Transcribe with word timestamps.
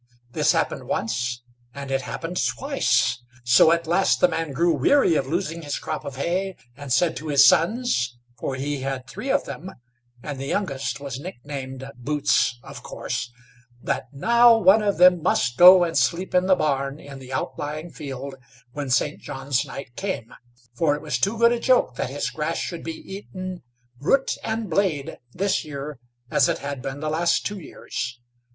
This 0.31 0.53
happened 0.53 0.85
once, 0.87 1.43
and 1.75 1.91
it 1.91 2.01
happened 2.01 2.41
twice; 2.43 3.21
so 3.43 3.71
at 3.71 3.85
last 3.85 4.19
the 4.19 4.27
man 4.27 4.51
grew 4.51 4.73
weary 4.73 5.13
of 5.13 5.27
losing 5.27 5.61
his 5.61 5.77
crop 5.77 6.03
of 6.05 6.15
hay, 6.15 6.55
and 6.75 6.91
said 6.91 7.15
to 7.17 7.27
his 7.27 7.45
sons 7.45 8.17
for 8.35 8.55
he 8.55 8.79
had 8.81 9.05
three 9.05 9.29
of 9.29 9.43
them, 9.45 9.69
and 10.23 10.39
the 10.39 10.47
youngest 10.47 10.99
was 10.99 11.19
nicknamed 11.19 11.83
Boots, 11.97 12.57
of 12.63 12.81
course 12.81 13.31
that 13.79 14.05
now 14.11 14.57
one 14.57 14.81
of 14.81 14.97
them 14.97 15.21
must 15.21 15.55
go 15.59 15.83
and 15.83 15.95
sleep 15.99 16.33
in 16.33 16.47
the 16.47 16.55
barn 16.55 16.99
in 16.99 17.19
the 17.19 17.31
outlying 17.31 17.91
field 17.91 18.33
when 18.71 18.89
St. 18.89 19.21
John's 19.21 19.63
night 19.65 19.95
came, 19.95 20.33
for 20.75 20.95
it 20.95 21.03
was 21.03 21.19
too 21.19 21.37
good 21.37 21.51
a 21.51 21.59
joke 21.59 21.95
that 21.97 22.09
his 22.09 22.31
grass 22.31 22.57
should 22.57 22.83
be 22.83 22.95
eaten, 22.97 23.61
root 23.99 24.35
and 24.43 24.67
blade, 24.67 25.19
this 25.31 25.63
year, 25.63 25.99
as 26.31 26.49
it 26.49 26.57
had 26.57 26.81
been 26.81 27.01
the 27.01 27.07
last 27.11 27.45
two 27.45 27.59
years. 27.59 28.19